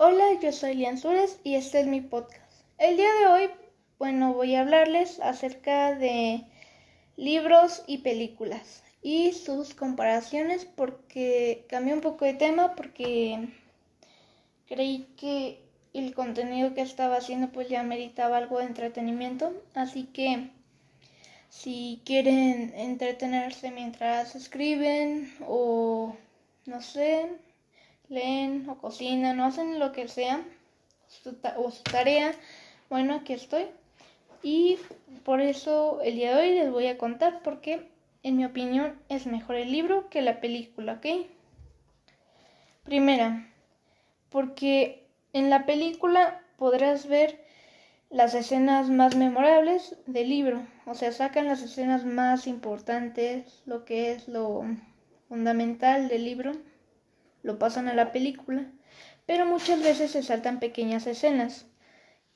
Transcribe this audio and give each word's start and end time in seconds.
Hola, 0.00 0.38
yo 0.40 0.52
soy 0.52 0.74
Lian 0.74 0.96
Sures 0.96 1.40
y 1.42 1.56
este 1.56 1.80
es 1.80 1.88
mi 1.88 2.00
podcast. 2.00 2.62
El 2.78 2.96
día 2.96 3.12
de 3.14 3.26
hoy, 3.26 3.50
bueno, 3.98 4.32
voy 4.32 4.54
a 4.54 4.60
hablarles 4.60 5.18
acerca 5.18 5.92
de 5.92 6.44
libros 7.16 7.82
y 7.88 7.98
películas 7.98 8.84
y 9.02 9.32
sus 9.32 9.74
comparaciones 9.74 10.66
porque 10.66 11.66
cambié 11.68 11.94
un 11.94 12.00
poco 12.00 12.26
de 12.26 12.34
tema 12.34 12.76
porque 12.76 13.48
creí 14.68 15.08
que 15.16 15.64
el 15.92 16.14
contenido 16.14 16.74
que 16.74 16.82
estaba 16.82 17.16
haciendo 17.16 17.48
pues 17.48 17.68
ya 17.68 17.82
meritaba 17.82 18.36
algo 18.36 18.60
de 18.60 18.66
entretenimiento, 18.66 19.52
así 19.74 20.04
que 20.04 20.48
si 21.48 22.02
quieren 22.04 22.72
entretenerse 22.76 23.72
mientras 23.72 24.36
escriben 24.36 25.34
o 25.48 26.14
no 26.66 26.82
sé, 26.82 27.30
leen 28.08 28.68
o 28.68 28.78
cocinan 28.78 29.40
o 29.40 29.44
hacen 29.44 29.78
lo 29.78 29.92
que 29.92 30.08
sea 30.08 30.44
o 31.56 31.70
su 31.70 31.82
tarea, 31.82 32.32
bueno, 32.90 33.14
aquí 33.14 33.32
estoy. 33.32 33.66
Y 34.42 34.78
por 35.24 35.40
eso 35.40 36.00
el 36.02 36.14
día 36.16 36.36
de 36.36 36.42
hoy 36.42 36.54
les 36.54 36.70
voy 36.70 36.86
a 36.86 36.98
contar 36.98 37.42
por 37.42 37.60
qué, 37.60 37.88
en 38.22 38.36
mi 38.36 38.44
opinión, 38.44 38.98
es 39.08 39.26
mejor 39.26 39.56
el 39.56 39.72
libro 39.72 40.08
que 40.10 40.22
la 40.22 40.40
película, 40.40 40.94
¿ok? 40.94 41.26
Primera, 42.84 43.48
porque 44.30 45.06
en 45.32 45.50
la 45.50 45.66
película 45.66 46.42
podrás 46.56 47.06
ver 47.06 47.44
las 48.10 48.34
escenas 48.34 48.88
más 48.88 49.16
memorables 49.16 49.96
del 50.06 50.30
libro, 50.30 50.62
o 50.86 50.94
sea, 50.94 51.12
sacan 51.12 51.46
las 51.46 51.62
escenas 51.62 52.04
más 52.04 52.46
importantes, 52.46 53.62
lo 53.66 53.84
que 53.84 54.12
es 54.12 54.28
lo 54.28 54.64
fundamental 55.28 56.08
del 56.08 56.24
libro, 56.24 56.52
lo 57.42 57.58
pasan 57.58 57.88
a 57.88 57.94
la 57.94 58.12
película, 58.12 58.66
pero 59.26 59.46
muchas 59.46 59.82
veces 59.82 60.10
se 60.12 60.22
saltan 60.22 60.60
pequeñas 60.60 61.06
escenas 61.06 61.66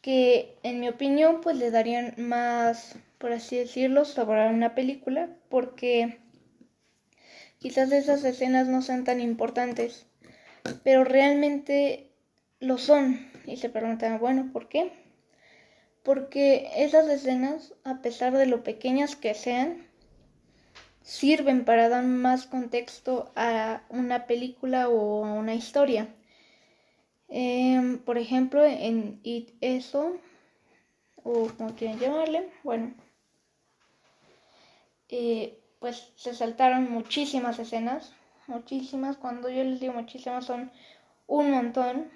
que 0.02 0.58
en 0.64 0.80
mi 0.80 0.88
opinión 0.88 1.40
pues 1.40 1.56
le 1.56 1.70
darían 1.70 2.14
más, 2.18 2.96
por 3.18 3.32
así 3.32 3.56
decirlo, 3.56 4.04
sabor 4.04 4.38
a 4.38 4.50
una 4.50 4.74
película, 4.74 5.30
porque 5.48 6.18
quizás 7.58 7.92
esas 7.92 8.24
escenas 8.24 8.66
no 8.66 8.82
sean 8.82 9.04
tan 9.04 9.20
importantes, 9.20 10.06
pero 10.82 11.04
realmente 11.04 12.10
lo 12.58 12.78
son. 12.78 13.30
Y 13.46 13.56
se 13.56 13.70
preguntan, 13.70 14.18
bueno, 14.18 14.50
¿por 14.52 14.68
qué? 14.68 14.92
Porque 16.02 16.68
esas 16.76 17.08
escenas, 17.08 17.74
a 17.84 18.02
pesar 18.02 18.36
de 18.36 18.46
lo 18.46 18.64
pequeñas 18.64 19.14
que 19.14 19.34
sean, 19.34 19.86
sirven 21.02 21.64
para 21.64 21.88
dar 21.88 22.04
más 22.04 22.46
contexto 22.46 23.30
a 23.36 23.82
una 23.88 24.26
película 24.26 24.88
o 24.88 25.24
a 25.24 25.32
una 25.32 25.54
historia. 25.54 26.08
Em, 27.28 27.98
por 27.98 28.18
ejemplo, 28.18 28.64
en 28.64 29.20
It 29.22 29.52
Eso, 29.60 30.16
o 31.24 31.48
como 31.56 31.74
quieren 31.74 31.98
llamarle, 31.98 32.50
bueno, 32.62 32.94
eh, 35.08 35.58
pues 35.78 36.12
se 36.16 36.34
saltaron 36.34 36.90
muchísimas 36.90 37.58
escenas, 37.58 38.12
muchísimas, 38.46 39.16
cuando 39.16 39.48
yo 39.48 39.64
les 39.64 39.80
digo 39.80 39.94
muchísimas 39.94 40.44
son 40.44 40.70
un 41.26 41.50
montón, 41.50 42.10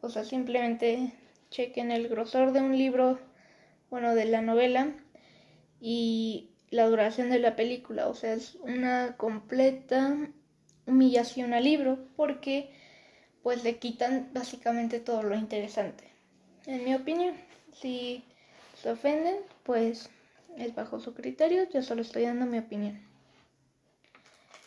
o 0.00 0.08
sea, 0.08 0.24
simplemente 0.24 1.12
chequen 1.50 1.90
el 1.90 2.08
grosor 2.08 2.52
de 2.52 2.60
un 2.60 2.76
libro, 2.76 3.18
bueno, 3.90 4.14
de 4.14 4.24
la 4.24 4.40
novela 4.42 4.92
y 5.80 6.55
la 6.70 6.86
duración 6.86 7.30
de 7.30 7.38
la 7.38 7.56
película, 7.56 8.08
o 8.08 8.14
sea, 8.14 8.32
es 8.32 8.56
una 8.56 9.16
completa 9.16 10.16
humillación 10.86 11.54
al 11.54 11.64
libro 11.64 11.98
porque 12.16 12.70
pues 13.42 13.62
le 13.62 13.78
quitan 13.78 14.30
básicamente 14.32 15.00
todo 15.00 15.22
lo 15.22 15.36
interesante. 15.36 16.04
En 16.66 16.84
mi 16.84 16.94
opinión, 16.94 17.34
si 17.72 18.24
se 18.82 18.90
ofenden, 18.90 19.36
pues 19.62 20.10
es 20.56 20.74
bajo 20.74 20.98
su 20.98 21.14
criterio, 21.14 21.68
yo 21.70 21.82
solo 21.82 22.02
estoy 22.02 22.22
dando 22.24 22.46
mi 22.46 22.58
opinión. 22.58 23.00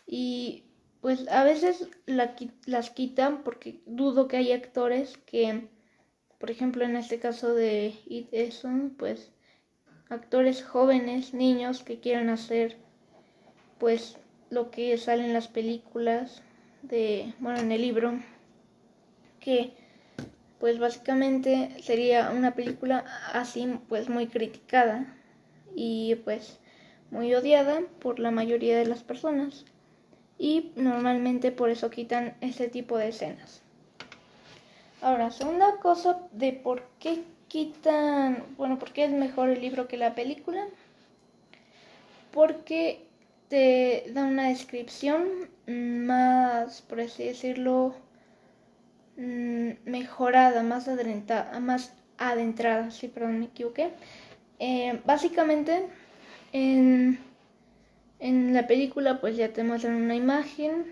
Y 0.08 0.64
pues 1.02 1.28
a 1.28 1.44
veces 1.44 1.88
las 2.06 2.90
quitan 2.90 3.44
porque 3.44 3.82
dudo 3.86 4.28
que 4.28 4.38
hay 4.38 4.52
actores 4.52 5.18
que, 5.26 5.68
por 6.38 6.52
ejemplo 6.52 6.84
en 6.84 6.96
este 6.96 7.20
caso 7.20 7.54
de 7.54 7.94
It 8.08 8.30
pues 8.98 9.32
actores 10.10 10.64
jóvenes, 10.64 11.34
niños 11.34 11.84
que 11.84 12.00
quieran 12.00 12.30
hacer 12.30 12.78
pues 13.78 14.18
lo 14.50 14.72
que 14.72 14.98
sale 14.98 15.26
en 15.26 15.34
las 15.34 15.48
películas 15.48 16.42
de, 16.82 17.34
bueno, 17.40 17.60
en 17.60 17.72
el 17.72 17.82
libro 17.82 18.20
que 19.40 19.74
pues 20.60 20.80
básicamente 20.80 21.76
sería 21.82 22.32
una 22.32 22.56
película 22.56 23.06
así 23.34 23.80
pues 23.88 24.10
muy 24.10 24.28
criticada 24.28 25.16
y 25.76 26.16
pues 26.24 26.60
muy 27.12 27.34
odiada 27.34 27.82
por 28.00 28.20
la 28.20 28.32
mayoría 28.32 28.78
de 28.78 28.86
las 28.86 29.04
personas 29.04 29.66
y 30.38 30.72
normalmente 30.76 31.52
por 31.52 31.70
eso 31.70 31.90
quitan 31.90 32.36
ese 32.42 32.68
tipo 32.68 32.98
de 32.98 33.10
escenas. 33.10 33.62
Ahora, 35.02 35.32
segunda 35.32 35.78
cosa 35.78 36.28
de 36.34 36.54
por 36.54 36.84
qué 37.00 37.24
quitan, 37.50 38.46
bueno, 38.58 38.80
por 38.80 38.94
qué 38.94 39.06
es 39.06 39.12
mejor 39.12 39.50
el 39.50 39.62
libro 39.62 39.88
que 39.90 39.98
la 39.98 40.16
película, 40.16 40.68
porque 42.32 43.06
te 43.50 44.06
da 44.14 44.24
una 44.26 44.50
descripción 44.50 45.50
más, 45.68 46.82
por 46.84 47.02
así 47.02 47.26
decirlo, 47.26 47.96
Mm, 49.20 49.72
mejorada, 49.84 50.64
más 50.64 50.88
adentrada, 50.88 51.60
más 51.60 51.94
adentrada, 52.18 52.90
sí, 52.90 53.10
perdón, 53.10 53.40
me 53.40 53.46
equivoqué. 53.46 53.92
Eh, 54.60 55.02
básicamente, 55.06 55.88
en, 56.54 57.20
en 58.20 58.54
la 58.54 58.66
película 58.68 59.20
pues 59.22 59.36
ya 59.38 59.52
te 59.54 59.64
muestran 59.64 59.96
una 59.96 60.16
imagen 60.16 60.86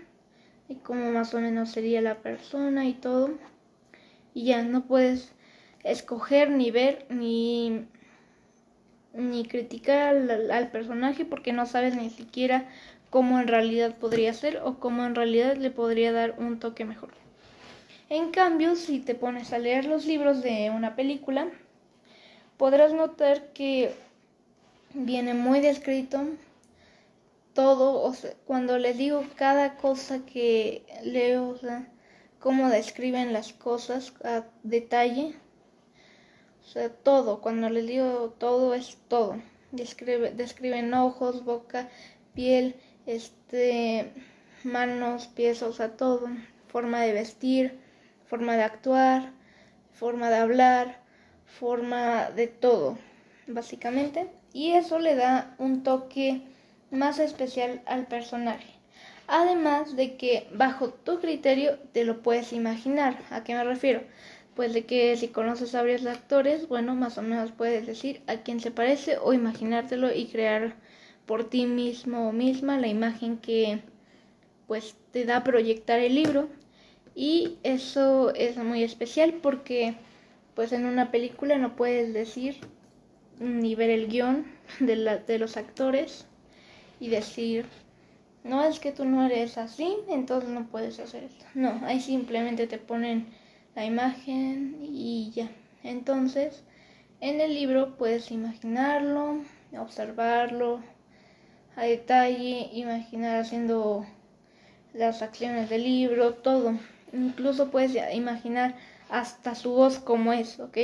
y 0.68 0.76
cómo 0.76 1.10
más 1.10 1.34
o 1.34 1.40
menos 1.40 1.70
sería 1.70 2.02
la 2.02 2.16
persona 2.16 2.86
y 2.86 2.94
todo. 2.94 3.30
Y 4.34 4.46
ya 4.46 4.62
no 4.62 4.86
puedes 4.86 5.32
escoger 5.84 6.50
ni 6.50 6.70
ver 6.70 7.06
ni, 7.08 7.86
ni 9.14 9.46
criticar 9.46 10.16
al, 10.16 10.70
personaje 10.70 11.24
porque 11.24 11.52
no 11.52 11.66
sabes 11.66 11.94
ni 11.94 12.10
siquiera 12.10 12.68
cómo 13.10 13.40
en 13.40 13.48
realidad 13.48 13.96
podría 13.96 14.32
ser 14.34 14.58
o 14.64 14.78
cómo 14.78 15.04
en 15.04 15.14
realidad 15.14 15.56
le 15.56 15.70
podría 15.70 16.12
dar 16.12 16.34
un 16.38 16.58
toque 16.58 16.84
mejor. 16.84 17.10
En 18.10 18.30
cambio, 18.30 18.74
si 18.74 19.00
te 19.00 19.14
pones 19.14 19.52
a 19.52 19.58
leer 19.58 19.84
los 19.84 20.06
libros 20.06 20.42
de 20.42 20.70
una 20.74 20.96
película, 20.96 21.48
podrás 22.56 22.92
notar 22.92 23.52
que 23.52 23.92
viene 24.94 25.34
muy 25.34 25.60
descrito 25.60 26.22
todo, 27.52 28.02
o 28.02 28.14
sea, 28.14 28.32
cuando 28.46 28.78
les 28.78 28.96
digo 28.96 29.24
cada 29.34 29.76
cosa 29.76 30.20
que 30.24 30.84
leo, 31.02 31.48
o 31.48 31.58
sea, 31.58 31.88
cómo 32.38 32.68
describen 32.68 33.32
las 33.32 33.52
cosas 33.52 34.12
a 34.24 34.44
detalle, 34.62 35.34
o 36.68 36.70
sea, 36.70 36.90
todo, 36.90 37.40
cuando 37.40 37.70
les 37.70 37.86
digo 37.86 38.34
todo 38.36 38.74
es 38.74 38.98
todo. 39.08 39.40
Describe, 39.72 40.32
describen 40.32 40.92
ojos, 40.92 41.42
boca, 41.46 41.88
piel, 42.34 42.74
este, 43.06 44.12
manos, 44.64 45.28
pies, 45.28 45.62
o 45.62 45.72
sea, 45.72 45.96
todo, 45.96 46.28
forma 46.66 47.00
de 47.00 47.14
vestir, 47.14 47.80
forma 48.26 48.54
de 48.56 48.64
actuar, 48.64 49.32
forma 49.94 50.28
de 50.28 50.36
hablar, 50.36 51.00
forma 51.46 52.30
de 52.32 52.48
todo, 52.48 52.98
básicamente. 53.46 54.28
Y 54.52 54.72
eso 54.72 54.98
le 54.98 55.14
da 55.14 55.54
un 55.56 55.82
toque 55.82 56.42
más 56.90 57.18
especial 57.18 57.80
al 57.86 58.06
personaje. 58.08 58.74
Además 59.26 59.96
de 59.96 60.18
que 60.18 60.48
bajo 60.52 60.90
tu 60.90 61.18
criterio 61.18 61.78
te 61.92 62.04
lo 62.04 62.22
puedes 62.22 62.52
imaginar. 62.52 63.16
¿A 63.30 63.42
qué 63.42 63.54
me 63.54 63.64
refiero? 63.64 64.02
Pues 64.58 64.74
de 64.74 64.86
que 64.86 65.16
si 65.16 65.28
conoces 65.28 65.76
a 65.76 65.82
varios 65.82 66.04
actores, 66.04 66.66
bueno, 66.66 66.96
más 66.96 67.16
o 67.16 67.22
menos 67.22 67.52
puedes 67.52 67.86
decir 67.86 68.22
a 68.26 68.38
quién 68.38 68.58
se 68.58 68.72
parece 68.72 69.16
o 69.22 69.32
imaginártelo 69.32 70.12
y 70.12 70.26
crear 70.26 70.74
por 71.26 71.48
ti 71.48 71.64
mismo 71.66 72.28
o 72.28 72.32
misma 72.32 72.76
la 72.76 72.88
imagen 72.88 73.38
que 73.38 73.82
pues 74.66 74.96
te 75.12 75.24
da 75.26 75.44
proyectar 75.44 76.00
el 76.00 76.16
libro 76.16 76.48
y 77.14 77.58
eso 77.62 78.34
es 78.34 78.56
muy 78.56 78.82
especial 78.82 79.34
porque 79.34 79.94
pues 80.56 80.72
en 80.72 80.86
una 80.86 81.12
película 81.12 81.56
no 81.56 81.76
puedes 81.76 82.12
decir 82.12 82.56
ni 83.38 83.76
ver 83.76 83.90
el 83.90 84.08
guion 84.08 84.44
de, 84.80 84.96
la, 84.96 85.18
de 85.18 85.38
los 85.38 85.56
actores 85.56 86.26
y 86.98 87.10
decir, 87.10 87.64
no 88.42 88.64
es 88.64 88.80
que 88.80 88.90
tú 88.90 89.04
no 89.04 89.24
eres 89.24 89.56
así, 89.56 89.98
entonces 90.08 90.50
no 90.50 90.66
puedes 90.66 90.98
hacer 90.98 91.22
esto. 91.22 91.44
No, 91.54 91.80
ahí 91.84 92.00
simplemente 92.00 92.66
te 92.66 92.78
ponen 92.78 93.28
la 93.74 93.84
imagen 93.84 94.78
y 94.80 95.30
ya. 95.34 95.50
Entonces, 95.82 96.62
en 97.20 97.40
el 97.40 97.54
libro 97.54 97.96
puedes 97.96 98.30
imaginarlo, 98.30 99.38
observarlo 99.78 100.80
a 101.76 101.84
detalle, 101.84 102.70
imaginar 102.72 103.40
haciendo 103.40 104.06
las 104.94 105.22
acciones 105.22 105.68
del 105.68 105.84
libro, 105.84 106.34
todo. 106.34 106.74
Incluso 107.12 107.70
puedes 107.70 107.96
imaginar 108.14 108.74
hasta 109.08 109.54
su 109.54 109.72
voz 109.72 109.98
como 109.98 110.32
es, 110.32 110.60
¿ok? 110.60 110.78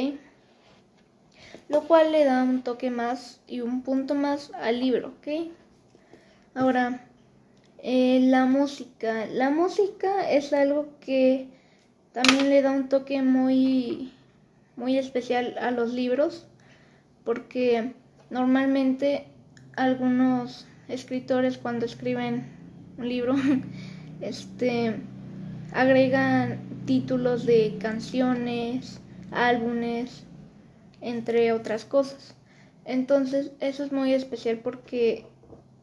Lo 1.69 1.87
cual 1.87 2.13
le 2.13 2.25
da 2.25 2.43
un 2.43 2.63
toque 2.63 2.91
más 2.91 3.41
y 3.47 3.61
un 3.61 3.83
punto 3.83 4.15
más 4.15 4.53
al 4.55 4.81
libro, 4.81 5.15
¿ok? 5.19 5.51
Ahora, 6.55 7.07
eh, 7.79 8.21
la 8.23 8.47
música. 8.47 9.27
La 9.27 9.51
música 9.51 10.31
es 10.31 10.53
algo 10.53 10.89
que 11.01 11.49
también 12.15 12.49
le 12.49 12.63
da 12.63 12.71
un 12.71 12.89
toque 12.89 13.23
muy, 13.23 14.13
muy 14.77 14.97
especial 14.97 15.57
a 15.59 15.73
los 15.73 15.93
libros, 15.93 16.47
porque 17.25 17.93
normalmente 18.31 19.27
algunos 19.77 20.69
escritores 20.87 21.59
cuando 21.59 21.87
escriben 21.87 22.47
un 22.99 23.09
libro, 23.09 23.35
este, 24.21 24.95
agregan 25.73 26.61
títulos 26.87 27.47
de 27.47 27.79
canciones, 27.81 29.01
álbumes, 29.33 30.23
entre 31.01 31.53
otras 31.53 31.85
cosas. 31.85 32.37
Entonces, 32.85 33.51
eso 33.59 33.83
es 33.83 33.91
muy 33.91 34.15
especial 34.15 34.61
porque 34.63 35.27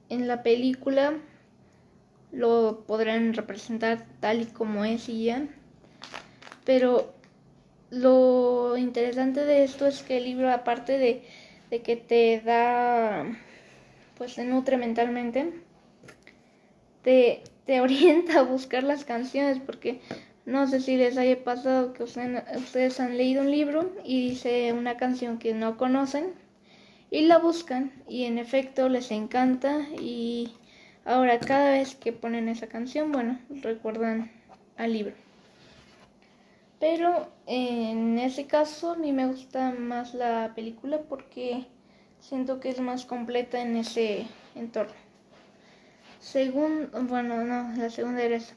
en 0.08 0.30
la 0.30 0.44
película 0.44 1.14
lo 2.32 2.86
podrán 2.88 3.34
representar 3.34 4.06
tal 4.22 4.44
y 4.44 4.46
como 4.46 4.86
es 4.86 5.10
y 5.10 5.26
ya. 5.26 5.46
Pero 6.66 7.14
lo 7.90 8.78
interesante 8.78 9.46
de 9.46 9.64
esto 9.64 9.88
es 9.88 10.02
que 10.02 10.18
el 10.18 10.24
libro, 10.26 10.52
aparte 10.52 10.98
de, 10.98 11.24
de 11.70 11.82
que 11.82 11.96
te 11.96 12.42
da, 12.42 13.26
pues 14.18 14.36
te 14.36 14.46
nutre 14.46 14.78
mentalmente, 14.78 15.52
te, 17.04 17.44
te 17.66 17.82
orienta 17.82 18.40
a 18.40 18.44
buscar 18.44 18.84
las 18.84 19.06
canciones 19.06 19.60
porque 19.60 20.00
no 20.46 20.68
sé 20.68 20.80
si 20.80 20.98
les 20.98 21.18
haya 21.18 21.44
pasado 21.44 21.94
que 21.94 22.04
ustedes 22.04 23.00
han 23.00 23.18
leído 23.18 23.42
un 23.42 23.52
libro 23.52 23.92
y 24.04 24.30
dice 24.30 24.74
una 24.74 24.98
canción 24.98 25.38
que 25.38 25.54
no 25.54 25.78
conocen 25.78 26.34
y 27.12 27.22
la 27.22 27.38
buscan 27.38 27.92
y 28.08 28.24
en 28.24 28.38
efecto 28.38 28.90
les 28.90 29.12
encanta 29.12 29.86
y 30.00 30.52
ahora 31.06 31.40
cada 31.40 31.72
vez 31.72 31.96
que 31.96 32.14
ponen 32.14 32.50
esa 32.50 32.68
canción, 32.68 33.12
bueno, 33.12 33.38
recuerdan 33.50 34.32
al 34.78 34.94
libro. 34.94 35.31
Pero 36.82 37.32
en 37.46 38.18
ese 38.18 38.48
caso 38.48 38.94
a 38.94 38.96
mí 38.96 39.14
me 39.14 39.28
gusta 39.28 39.72
más 39.72 40.16
la 40.16 40.54
película 40.56 41.04
porque 41.08 41.68
siento 42.20 42.60
que 42.60 42.70
es 42.70 42.80
más 42.80 43.06
completa 43.06 43.62
en 43.62 43.78
ese 43.78 44.26
entorno. 44.56 44.92
Según, 46.20 46.90
bueno, 47.04 47.44
no, 47.44 47.72
la 47.78 47.92
segunda 47.92 48.24
era 48.24 48.38
esa. 48.38 48.56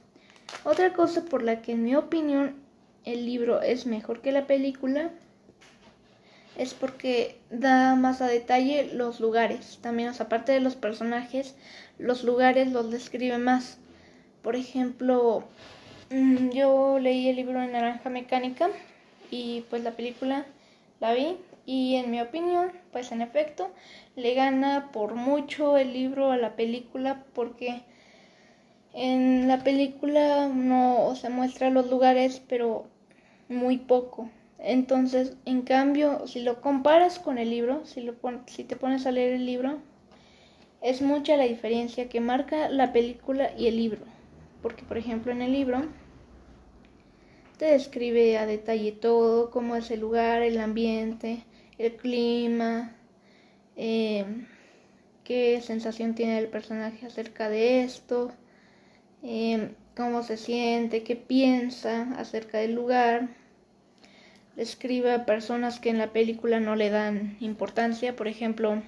Otra 0.65 0.95
cosa 0.95 1.27
por 1.27 1.43
la 1.43 1.61
que 1.61 1.73
en 1.73 1.85
mi 1.85 1.97
opinión 1.97 2.57
el 3.05 3.27
libro 3.27 3.61
es 3.61 3.85
mejor 3.85 4.23
que 4.23 4.33
la 4.33 4.47
película 4.47 5.11
es 6.57 6.73
porque 6.73 7.39
da 7.51 7.95
más 7.95 8.23
a 8.23 8.27
detalle 8.27 8.95
los 8.95 9.21
lugares. 9.21 9.81
También, 9.83 10.11
aparte 10.19 10.53
de 10.53 10.61
los 10.61 10.77
personajes, 10.77 11.57
los 11.99 12.25
lugares 12.25 12.73
los 12.73 12.91
describe 12.91 13.37
más. 13.37 13.77
Por 14.43 14.57
ejemplo, 14.57 15.45
yo 16.55 16.99
leí 16.99 17.29
el 17.29 17.37
libro 17.37 17.61
de 17.61 17.67
Naranja 17.67 18.09
Mecánica 18.09 18.71
y 19.31 19.65
pues 19.69 19.83
la 19.83 19.91
película 19.91 20.47
la 21.01 21.13
vi 21.13 21.37
y 21.67 21.97
en 21.97 22.11
mi 22.11 22.21
opinión, 22.21 22.73
pues 22.93 23.11
en 23.13 23.23
efecto, 23.23 23.71
le 24.17 24.35
gana 24.35 24.91
por 24.93 25.15
mucho 25.15 25.77
el 25.79 25.93
libro 25.93 26.31
a 26.31 26.37
la 26.37 26.57
película 26.57 27.25
porque 27.35 27.83
en 28.93 29.49
la 29.49 29.65
película 29.65 30.49
no 30.49 31.17
se 31.17 31.31
muestra 31.31 31.71
los 31.71 31.91
lugares, 31.91 32.43
pero 32.49 32.87
muy 33.49 33.79
poco. 33.79 34.31
Entonces, 34.59 35.37
en 35.45 35.63
cambio, 35.63 36.27
si 36.27 36.41
lo 36.41 36.61
comparas 36.61 37.19
con 37.19 37.39
el 37.39 37.51
libro, 37.51 37.85
si, 37.85 38.01
lo 38.03 38.15
si 38.47 38.65
te 38.65 38.77
pones 38.77 39.07
a 39.07 39.13
leer 39.13 39.35
el 39.35 39.47
libro, 39.47 39.79
es 40.81 41.03
mucha 41.03 41.37
la 41.37 41.45
diferencia 41.45 42.09
que 42.09 42.21
marca 42.21 42.69
la 42.69 42.93
película 42.93 43.51
y 43.59 43.67
el 43.67 43.77
libro. 43.77 44.03
Porque, 44.63 44.85
por 44.85 44.97
ejemplo, 44.97 45.33
en 45.33 45.43
el 45.43 45.53
libro 45.53 45.83
te 47.59 47.67
describe 47.67 48.39
a 48.39 48.47
detalle 48.47 48.93
todo, 48.93 49.51
cómo 49.51 49.77
es 49.77 49.91
el 49.91 50.01
lugar, 50.01 50.43
el 50.43 50.59
ambiente, 50.61 51.45
el 51.79 51.97
clima, 51.97 52.97
eh, 53.77 54.25
qué 55.25 55.61
sensación 55.63 56.15
tiene 56.15 56.39
el 56.39 56.49
personaje 56.49 57.07
acerca 57.07 57.49
de 57.49 57.85
esto, 57.85 58.33
Em, 59.27 59.75
cómo 59.97 60.23
se 60.23 60.37
siente, 60.37 61.03
qué 61.03 61.17
piensa 61.17 62.13
acerca 62.19 62.59
del 62.59 62.75
lugar. 62.75 63.29
Describe 64.55 65.13
a 65.13 65.25
personas 65.25 65.81
que 65.81 65.89
en 65.89 65.97
la 65.97 66.13
película 66.13 66.61
no 66.61 66.77
le 66.77 66.91
dan 66.91 67.39
importancia, 67.41 68.15
por 68.15 68.29
ejemplo, 68.29 68.83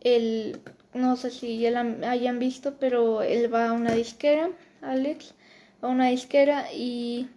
el, 0.00 0.60
no 0.94 1.16
sé 1.16 1.30
si 1.30 1.58
ya 1.58 1.70
la 1.70 2.10
hayan 2.10 2.38
visto, 2.38 2.76
pero 2.80 3.20
él 3.22 3.52
va 3.52 3.68
a 3.68 3.72
una 3.74 3.92
disquera, 3.92 4.50
Alex, 4.80 5.34
a 5.82 5.88
una 5.88 6.08
disquera 6.08 6.72
y 6.72 7.28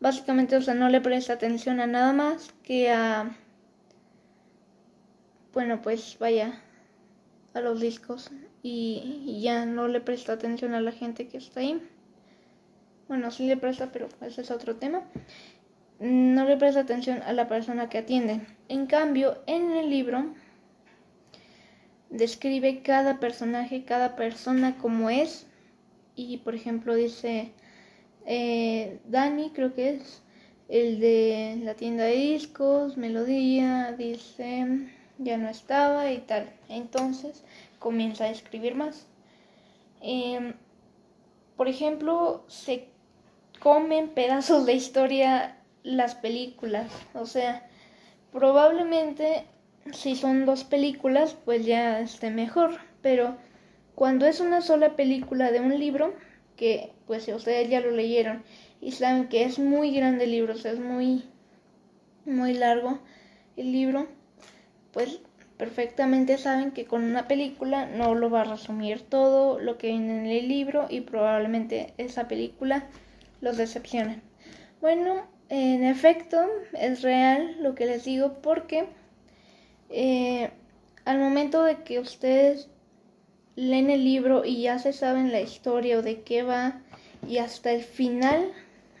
básicamente, 0.00 0.56
o 0.56 0.62
sea, 0.62 0.74
no 0.74 0.88
le 0.88 1.00
presta 1.00 1.34
atención 1.34 1.80
a 1.80 1.86
nada 1.86 2.12
más 2.12 2.54
que 2.62 2.90
a, 2.90 3.36
bueno, 5.52 5.82
pues 5.82 6.16
vaya, 6.18 6.60
a 7.52 7.60
los 7.60 7.80
discos 7.80 8.30
y, 8.62 9.40
ya 9.42 9.66
no 9.66 9.88
le 9.88 10.00
presta 10.00 10.32
atención 10.32 10.74
a 10.74 10.80
la 10.80 10.92
gente 10.92 11.28
que 11.28 11.38
está 11.38 11.60
ahí. 11.60 11.82
Bueno, 13.08 13.30
sí 13.30 13.46
le 13.48 13.56
presta, 13.56 13.90
pero 13.90 14.08
ese 14.20 14.42
es 14.42 14.50
otro 14.50 14.76
tema. 14.76 15.02
No 15.98 16.44
le 16.44 16.56
presta 16.56 16.80
atención 16.80 17.22
a 17.22 17.32
la 17.32 17.48
persona 17.48 17.88
que 17.88 17.98
atiende. 17.98 18.40
En 18.68 18.86
cambio, 18.86 19.42
en 19.46 19.72
el 19.72 19.90
libro 19.90 20.32
describe 22.08 22.82
cada 22.82 23.18
personaje, 23.18 23.84
cada 23.84 24.14
persona 24.14 24.76
como 24.78 25.10
es. 25.10 25.46
Y 26.14 26.38
por 26.38 26.54
ejemplo 26.54 26.94
dice, 26.94 27.52
eh, 28.26 28.98
Dani 29.06 29.50
creo 29.50 29.74
que 29.74 29.90
es 29.90 30.22
el 30.68 31.00
de 31.00 31.58
la 31.62 31.74
tienda 31.74 32.04
de 32.04 32.14
discos, 32.14 32.96
Melodía, 32.96 33.92
dice, 33.98 34.88
ya 35.18 35.36
no 35.36 35.48
estaba 35.48 36.10
y 36.12 36.18
tal. 36.18 36.48
Entonces, 36.68 37.42
comienza 37.78 38.24
a 38.24 38.30
escribir 38.30 38.74
más. 38.74 39.06
Em, 40.00 40.54
por 41.56 41.68
ejemplo, 41.68 42.44
se 42.48 42.88
comen 43.58 44.08
pedazos 44.10 44.64
de 44.64 44.74
historia 44.74 45.56
las 45.82 46.14
películas. 46.14 46.90
O 47.14 47.26
sea, 47.26 47.68
probablemente 48.32 49.46
si 49.92 50.16
son 50.16 50.46
dos 50.46 50.64
películas, 50.64 51.36
pues 51.44 51.66
ya 51.66 52.00
esté 52.00 52.30
mejor. 52.30 52.78
Pero 53.02 53.36
cuando 53.94 54.26
es 54.26 54.40
una 54.40 54.60
sola 54.60 54.96
película 54.96 55.50
de 55.50 55.60
un 55.60 55.78
libro, 55.78 56.14
que 56.60 56.92
pues 57.06 57.26
ustedes 57.28 57.70
ya 57.70 57.80
lo 57.80 57.90
leyeron 57.90 58.42
y 58.82 58.92
saben 58.92 59.28
que 59.28 59.44
es 59.44 59.58
muy 59.58 59.92
grande 59.92 60.24
el 60.24 60.32
libro, 60.32 60.52
o 60.52 60.56
sea, 60.58 60.72
es 60.72 60.78
muy, 60.78 61.24
muy 62.26 62.52
largo 62.52 62.98
el 63.56 63.72
libro, 63.72 64.08
pues 64.92 65.20
perfectamente 65.56 66.36
saben 66.36 66.72
que 66.72 66.84
con 66.84 67.02
una 67.02 67.26
película 67.28 67.86
no 67.86 68.14
lo 68.14 68.28
va 68.28 68.42
a 68.42 68.44
resumir 68.44 69.00
todo 69.00 69.58
lo 69.58 69.78
que 69.78 69.86
viene 69.86 70.18
en 70.18 70.26
el 70.26 70.48
libro 70.48 70.86
y 70.90 71.00
probablemente 71.00 71.94
esa 71.96 72.28
película 72.28 72.88
los 73.40 73.56
decepcione. 73.56 74.20
Bueno, 74.82 75.26
en 75.48 75.82
efecto, 75.82 76.44
es 76.74 77.00
real 77.00 77.56
lo 77.62 77.74
que 77.74 77.86
les 77.86 78.04
digo 78.04 78.34
porque 78.42 78.84
eh, 79.88 80.50
al 81.06 81.18
momento 81.18 81.64
de 81.64 81.76
que 81.84 82.00
ustedes 82.00 82.68
leen 83.60 83.90
el 83.90 84.04
libro 84.04 84.44
y 84.44 84.62
ya 84.62 84.78
se 84.78 84.92
saben 84.92 85.32
la 85.32 85.40
historia 85.40 85.98
o 85.98 86.02
de 86.02 86.22
qué 86.22 86.42
va 86.42 86.80
y 87.28 87.38
hasta 87.38 87.72
el 87.72 87.82
final, 87.82 88.52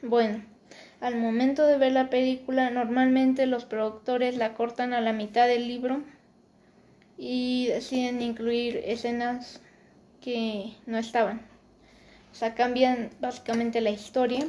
bueno, 0.02 0.44
al 1.00 1.16
momento 1.16 1.66
de 1.66 1.78
ver 1.78 1.92
la 1.92 2.10
película 2.10 2.68
normalmente 2.70 3.46
los 3.46 3.64
productores 3.64 4.36
la 4.36 4.54
cortan 4.54 4.92
a 4.92 5.00
la 5.00 5.14
mitad 5.14 5.46
del 5.46 5.66
libro 5.66 6.02
y 7.16 7.68
deciden 7.68 8.20
incluir 8.20 8.82
escenas 8.84 9.62
que 10.20 10.74
no 10.86 10.98
estaban. 10.98 11.40
O 12.30 12.34
sea, 12.34 12.54
cambian 12.54 13.10
básicamente 13.20 13.80
la 13.80 13.90
historia 13.90 14.46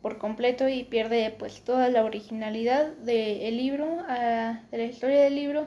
por 0.00 0.18
completo 0.18 0.68
y 0.68 0.84
pierde 0.84 1.34
pues 1.36 1.62
toda 1.62 1.88
la 1.88 2.04
originalidad 2.04 2.92
del 2.98 3.56
libro, 3.56 3.98
a, 4.08 4.62
de 4.70 4.78
la 4.78 4.84
historia 4.84 5.22
del 5.22 5.34
libro 5.34 5.66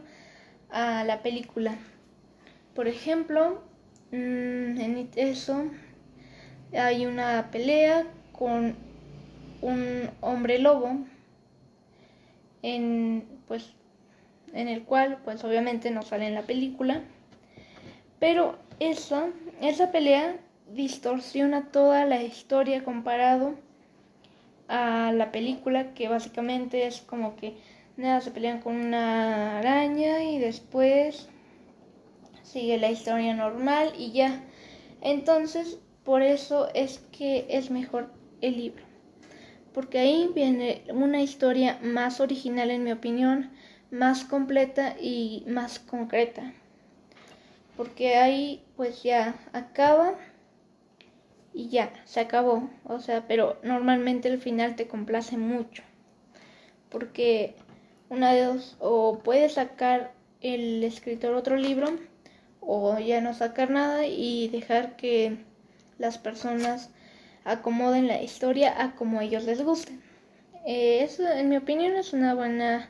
a 0.70 1.04
la 1.04 1.22
película. 1.22 1.78
Por 2.76 2.90
ejemplo, 2.90 3.62
mm, 4.12 4.80
en 4.80 5.10
eso 5.16 5.66
hay 6.74 7.06
una 7.06 7.50
pelea 7.50 8.06
con 8.34 8.76
un 9.62 10.10
hombre 10.20 10.60
lobo 10.60 10.98
en 12.62 13.26
pues 13.48 13.74
en 14.54 14.68
el 14.68 14.84
cual 14.84 15.20
pues 15.24 15.44
obviamente 15.44 15.90
no 15.90 16.02
sale 16.02 16.28
en 16.28 16.36
la 16.36 16.42
película, 16.42 17.02
pero 18.20 18.58
esa, 18.80 19.28
esa 19.62 19.92
pelea 19.92 20.36
distorsiona 20.74 21.72
toda 21.72 22.06
la 22.06 22.24
historia 22.24 22.84
comparado 22.84 23.56
a 24.68 25.12
la 25.14 25.32
película, 25.32 25.94
que 25.94 26.10
básicamente 26.10 26.88
es 26.88 27.02
como 27.02 27.36
que 27.36 27.56
nada, 27.98 28.20
se 28.22 28.32
pelean 28.32 28.62
con 28.62 28.76
una 28.76 29.60
araña 29.60 30.24
y 30.24 30.40
después 30.40 31.30
sigue 32.46 32.78
la 32.78 32.92
historia 32.92 33.34
normal 33.34 33.94
y 33.98 34.12
ya. 34.12 34.44
Entonces, 35.02 35.80
por 36.04 36.22
eso 36.22 36.70
es 36.74 37.00
que 37.12 37.46
es 37.50 37.72
mejor 37.72 38.12
el 38.42 38.58
libro. 38.58 38.84
Porque 39.74 40.00
ahí 40.00 40.30
viene 40.34 40.84
una 40.90 41.22
historia 41.22 41.80
más 41.82 42.22
original 42.22 42.72
en 42.72 42.84
mi 42.84 42.92
opinión, 42.92 43.52
más 43.92 44.24
completa 44.24 44.96
y 45.00 45.44
más 45.48 45.80
concreta. 45.80 46.54
Porque 47.76 48.16
ahí 48.16 48.64
pues 48.78 49.04
ya 49.04 49.36
acaba 49.52 50.16
y 51.54 51.70
ya, 51.70 51.92
se 52.06 52.22
acabó. 52.22 52.70
O 52.86 53.00
sea, 53.00 53.28
pero 53.28 53.58
normalmente 53.64 54.30
el 54.30 54.40
final 54.40 54.76
te 54.76 54.88
complace 54.88 55.38
mucho. 55.38 55.84
Porque 56.90 57.56
una 58.10 58.32
de 58.32 58.46
dos, 58.46 58.78
o 58.80 59.20
puedes 59.20 59.54
sacar 59.54 60.14
el 60.42 60.84
escritor 60.84 61.34
otro 61.34 61.58
libro, 61.58 61.88
o 62.66 62.98
ya 63.00 63.22
no 63.22 63.34
sacar 63.34 63.70
nada 63.70 64.06
y 64.08 64.48
dejar 64.50 64.96
que 64.96 65.38
las 65.98 66.18
personas 66.18 66.90
acomoden 67.44 68.08
la 68.08 68.22
historia 68.22 68.82
a 68.82 68.96
como 68.96 69.22
ellos 69.22 69.46
les 69.46 69.62
guste. 69.62 70.00
Eh, 70.66 71.04
eso, 71.04 71.28
en 71.28 71.50
mi 71.50 71.58
opinión, 71.58 71.96
es 71.96 72.14
una 72.14 72.34
buena 72.34 72.90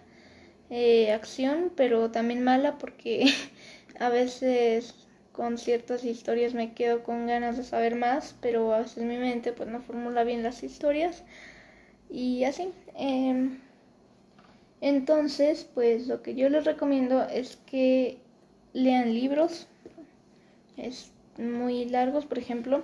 eh, 0.70 1.12
acción, 1.12 1.72
pero 1.76 2.10
también 2.12 2.44
mala 2.44 2.78
porque 2.78 3.26
a 4.00 4.10
veces 4.10 4.96
con 5.34 5.58
ciertas 5.58 6.06
historias 6.06 6.54
me 6.54 6.74
quedo 6.74 7.04
con 7.04 7.28
ganas 7.28 7.58
de 7.58 7.66
saber 7.66 7.96
más, 7.96 8.36
pero 8.42 8.74
a 8.74 8.80
veces 8.80 9.04
mi 9.04 9.18
mente 9.18 9.52
pues 9.52 9.68
no 9.70 9.82
formula 9.82 10.24
bien 10.24 10.44
las 10.44 10.64
historias 10.64 11.24
y 12.10 12.46
así. 12.46 12.72
Em, 12.96 13.60
entonces, 14.80 15.70
pues 15.74 16.08
lo 16.08 16.22
que 16.22 16.36
yo 16.36 16.50
les 16.50 16.64
recomiendo 16.64 17.24
es 17.24 17.58
que 17.66 18.20
lean 18.76 19.16
libros, 19.16 19.68
es 20.78 21.12
muy 21.40 21.86
largos, 21.86 22.28
por 22.28 22.38
ejemplo. 22.38 22.84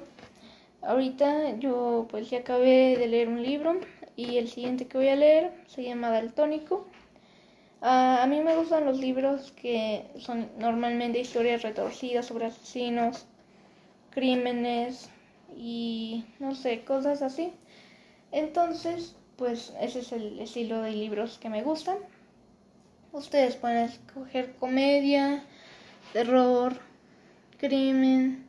Ahorita 0.82 1.60
yo 1.60 2.08
pues 2.10 2.32
ya 2.32 2.40
acabé 2.40 2.98
de 2.98 3.08
leer 3.08 3.28
un 3.28 3.44
libro 3.44 3.80
y 4.16 4.38
el 4.38 4.48
siguiente 4.48 4.88
que 4.88 4.98
voy 4.98 5.10
a 5.10 5.16
leer 5.16 5.54
se 5.68 5.84
llama 5.84 6.10
Daltónico 6.10 6.88
a 7.82 8.28
mí 8.28 8.42
me 8.42 8.56
gustan 8.56 8.86
los 8.86 9.00
libros 9.00 9.52
que 9.54 10.06
son 10.20 10.50
normalmente 10.60 11.20
historias 11.20 11.64
retorcidas 11.64 12.28
sobre 12.28 12.46
asesinos, 12.46 13.26
crímenes 14.12 15.10
y 15.58 16.26
no 16.40 16.54
sé, 16.54 16.84
cosas 16.84 17.24
así. 17.24 17.52
Entonces, 18.32 19.16
pues 19.36 19.74
ese 19.82 20.00
es 20.00 20.12
el 20.12 20.40
estilo 20.40 20.82
de 20.82 20.92
libros 20.92 21.40
que 21.40 21.50
me 21.50 21.64
gustan. 21.64 21.98
Ustedes 23.14 23.56
pueden 23.56 23.86
escoger 23.86 24.54
comedia, 24.56 25.44
terror, 26.14 26.74
crimen, 27.58 28.46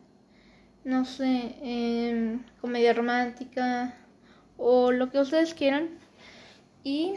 no 0.85 1.05
sé, 1.05 1.55
em, 1.63 2.43
comedia 2.61 2.93
romántica 2.93 3.95
o 4.57 4.91
lo 4.93 5.11
que 5.11 5.21
ustedes 5.21 5.55
quieran. 5.55 5.91
Y 6.85 7.15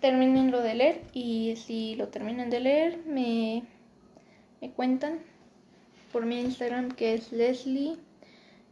terminenlo 0.00 0.60
de 0.60 0.74
leer. 0.74 1.02
Y 1.12 1.56
si 1.56 1.94
lo 1.96 2.08
terminan 2.08 2.50
de 2.50 2.60
leer 2.60 2.98
me, 3.06 3.64
me 4.60 4.70
cuentan 4.70 5.20
por 6.12 6.26
mi 6.26 6.40
Instagram 6.40 6.90
que 6.90 7.14
es 7.14 7.32
Leslie 7.32 7.96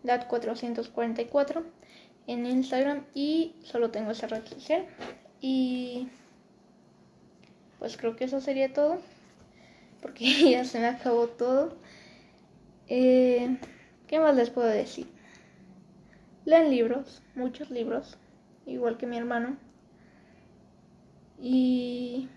444 0.03 1.65
en 2.27 2.47
Instagram. 2.47 3.05
Y 3.15 3.55
solo 3.63 3.91
tengo 3.91 4.11
esa 4.11 4.27
red 4.27 4.45
social. 4.47 4.87
Y 5.41 6.09
pues 7.79 7.97
creo 7.97 8.17
que 8.17 8.25
eso 8.25 8.41
sería 8.41 8.73
todo 8.73 8.99
porque 10.03 10.51
ya 10.51 10.65
se 10.65 10.79
me 10.79 10.87
acabó 10.87 11.27
todo 11.29 11.77
eh, 12.89 13.57
¿qué 14.07 14.21
más 14.21 14.35
les 14.35 14.51
puedo 14.51 14.69
decir? 14.69 15.07
lean 16.45 16.71
libros, 16.71 17.23
muchos 17.35 17.71
libros 17.71 18.17
igual 18.67 18.97
que 18.97 19.07
mi 19.07 19.17
hermano 19.17 19.57
y 21.41 22.29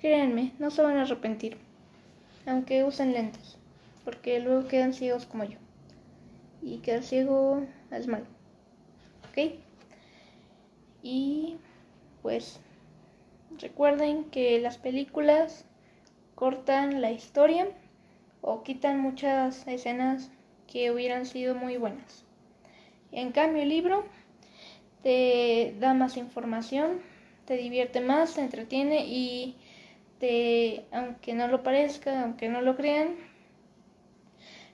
créanme, 0.00 0.52
no 0.58 0.70
se 0.70 0.82
van 0.82 0.96
a 0.96 1.02
arrepentir, 1.02 1.56
aunque 2.46 2.84
usen 2.84 3.12
lentes, 3.12 3.58
porque 4.04 4.40
luego 4.40 4.66
quedan 4.66 4.94
ciegos 4.94 5.26
como 5.26 5.44
yo. 5.44 5.58
Y 6.62 6.78
quedar 6.78 7.02
ciego 7.02 7.66
es 7.90 8.06
malo. 8.06 8.26
¿Ok? 9.30 9.54
Y 11.02 11.56
pues 12.22 12.60
recuerden 13.58 14.24
que 14.24 14.60
las 14.60 14.78
películas 14.78 15.64
cortan 16.40 17.00
la 17.00 17.12
historia 17.12 17.68
o 18.40 18.64
quitan 18.64 18.98
muchas 18.98 19.68
escenas 19.68 20.32
que 20.66 20.90
hubieran 20.90 21.24
sido 21.24 21.54
muy 21.54 21.76
buenas. 21.76 22.24
En 23.12 23.30
cambio 23.30 23.62
el 23.62 23.68
libro 23.68 24.04
te 25.04 25.76
da 25.78 25.94
más 25.94 26.16
información 26.16 27.02
te 27.50 27.56
divierte 27.56 28.00
más, 28.00 28.34
te 28.34 28.42
entretiene 28.42 29.06
y 29.08 29.56
te, 30.20 30.86
aunque 30.92 31.34
no 31.34 31.48
lo 31.48 31.64
parezca, 31.64 32.22
aunque 32.22 32.48
no 32.48 32.62
lo 32.62 32.76
crean, 32.76 33.16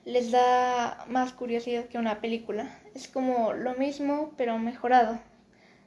les 0.05 0.29
da 0.29 1.03
más 1.09 1.33
curiosidad 1.33 1.85
que 1.85 1.97
una 1.97 2.21
película. 2.21 2.79
Es 2.93 3.07
como 3.07 3.53
lo 3.53 3.73
mismo, 3.73 4.31
pero 4.37 4.59
mejorado. 4.59 5.17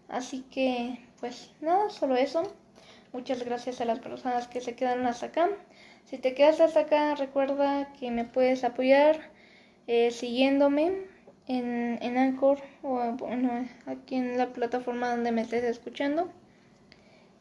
Así 0.09 0.45
que, 0.51 0.99
pues 1.21 1.53
nada, 1.61 1.91
solo 1.91 2.17
eso. 2.17 2.43
Muchas 3.13 3.45
gracias 3.45 3.81
a 3.81 3.85
las 3.85 3.99
personas 3.99 4.47
que 4.47 4.61
se 4.61 4.77
quedaron 4.77 5.07
hasta 5.07 5.27
acá. 5.27 5.49
Si 6.05 6.19
te 6.19 6.35
quedas 6.35 6.61
hasta 6.61 6.81
acá, 6.81 7.15
recuerda 7.17 7.93
que 7.99 8.11
me 8.11 8.25
puedes 8.25 8.63
apoyar 8.63 9.31
eh, 9.87 10.11
siguiéndome 10.13 11.07
en, 11.49 11.99
en 12.01 12.19
Anchor 12.19 12.59
o 12.83 13.13
bueno, 13.13 13.67
aquí 13.87 14.15
en 14.15 14.39
la 14.39 14.53
plataforma 14.53 15.11
donde 15.11 15.33
me 15.33 15.43
estés 15.43 15.65
escuchando. 15.65 16.31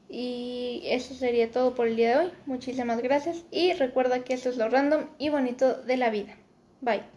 Y 0.10 0.82
eso 0.86 1.14
sería 1.14 1.52
todo 1.52 1.76
por 1.76 1.88
el 1.88 1.96
día 1.96 2.18
de 2.18 2.26
hoy. 2.26 2.32
Muchísimas 2.48 3.00
gracias 3.02 3.46
y 3.52 3.74
recuerda 3.74 4.24
que 4.24 4.34
esto 4.34 4.50
es 4.50 4.58
lo 4.58 4.68
random 4.70 5.06
y 5.20 5.30
bonito 5.30 5.76
de 5.76 5.98
la 5.98 6.10
vida. 6.10 6.36
Bye. 6.82 7.04